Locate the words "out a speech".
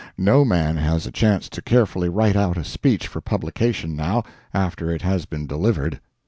2.35-3.05